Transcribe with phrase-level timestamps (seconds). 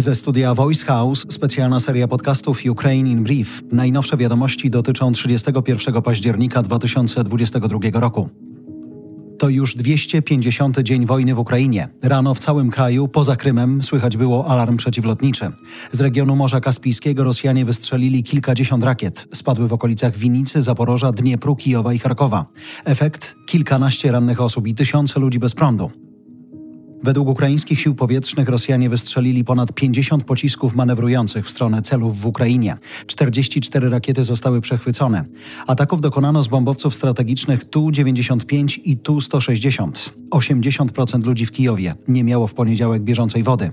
[0.00, 3.62] Ze studia Voice House specjalna seria podcastów Ukraine in Brief.
[3.72, 8.28] Najnowsze wiadomości dotyczą 31 października 2022 roku.
[9.38, 11.88] To już 250 dzień wojny w Ukrainie.
[12.02, 15.50] Rano w całym kraju, poza Krymem, słychać było alarm przeciwlotniczy.
[15.92, 19.28] Z regionu Morza Kaspijskiego Rosjanie wystrzelili kilkadziesiąt rakiet.
[19.34, 22.44] Spadły w okolicach Winicy, Zaporoża, Dniepru, Kijowa i Charkowa.
[22.84, 23.36] Efekt?
[23.46, 25.90] Kilkanaście rannych osób i tysiące ludzi bez prądu.
[27.02, 32.76] Według ukraińskich sił powietrznych Rosjanie wystrzelili ponad 50 pocisków manewrujących w stronę celów w Ukrainie.
[33.06, 35.24] 44 rakiety zostały przechwycone.
[35.66, 40.19] Ataków dokonano z bombowców strategicznych Tu-95 i Tu-160.
[40.30, 43.70] 80% ludzi w Kijowie nie miało w poniedziałek bieżącej wody.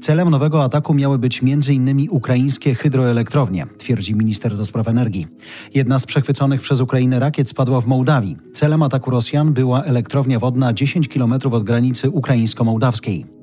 [0.00, 2.06] Celem nowego ataku miały być m.in.
[2.10, 5.26] ukraińskie hydroelektrownie, twierdzi minister do spraw energii.
[5.74, 8.36] Jedna z przechwyconych przez Ukrainę rakiet spadła w Mołdawii.
[8.52, 13.36] Celem ataku Rosjan była elektrownia wodna 10 km od granicy ukraińsko-mołdawskiej.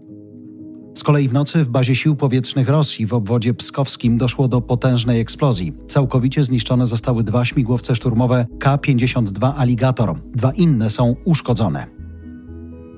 [0.95, 5.19] Z kolei w nocy w bazie sił powietrznych Rosji w obwodzie pskowskim doszło do potężnej
[5.19, 5.73] eksplozji.
[5.88, 10.19] Całkowicie zniszczone zostały dwa śmigłowce szturmowe K-52 Alligator.
[10.36, 12.03] Dwa inne są uszkodzone.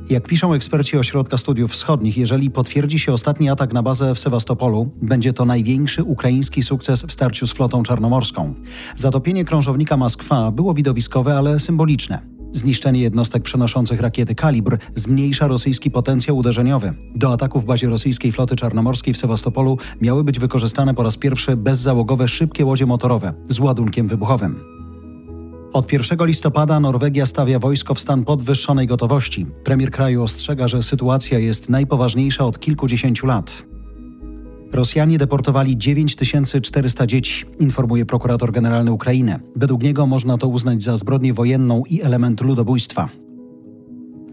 [0.10, 4.90] Jak piszą eksperci Ośrodka Studiów Wschodnich, jeżeli potwierdzi się ostatni atak na bazę w Sewastopolu,
[5.02, 8.54] będzie to największy ukraiński sukces w starciu z flotą czarnomorską.
[8.96, 12.22] Zatopienie krążownika Moskwa było widowiskowe, ale symboliczne.
[12.54, 16.94] Zniszczenie jednostek przenoszących rakiety Kalibr zmniejsza rosyjski potencjał uderzeniowy.
[17.16, 21.56] Do ataku w bazie rosyjskiej floty czarnomorskiej w Sewastopolu miały być wykorzystane po raz pierwszy
[21.56, 24.75] bezzałogowe szybkie łodzie motorowe z ładunkiem wybuchowym.
[25.76, 29.46] Od 1 listopada Norwegia stawia wojsko w stan podwyższonej gotowości.
[29.64, 33.64] Premier kraju ostrzega, że sytuacja jest najpoważniejsza od kilkudziesięciu lat.
[34.74, 39.40] Rosjanie deportowali 9400 dzieci, informuje prokurator generalny Ukrainy.
[39.56, 43.10] Według niego można to uznać za zbrodnię wojenną i element ludobójstwa.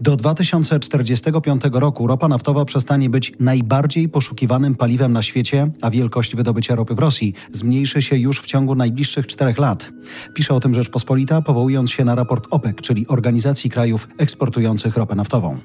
[0.03, 6.75] Do 2045 roku ropa naftowa przestanie być najbardziej poszukiwanym paliwem na świecie, a wielkość wydobycia
[6.75, 9.91] ropy w Rosji zmniejszy się już w ciągu najbliższych czterech lat.
[10.33, 15.57] Pisze o tym Rzeczpospolita, powołując się na raport OPEC, czyli Organizacji Krajów Eksportujących Ropę Naftową.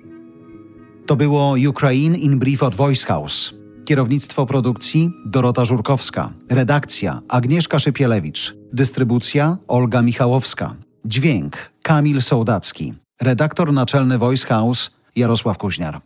[1.07, 3.55] To było Ukraine in Brief od Voice House.
[3.85, 6.33] Kierownictwo produkcji Dorota Żurkowska.
[6.51, 8.55] Redakcja Agnieszka Szypielewicz.
[8.73, 10.75] Dystrybucja Olga Michałowska.
[11.05, 13.08] Dźwięk Kamil Sołdacki.
[13.21, 16.01] Redaktor naczelny Voice House Jarosław Kuźniar.